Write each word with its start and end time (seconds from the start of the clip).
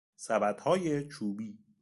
سبدهای 0.15 1.07
چوبی 1.07 1.57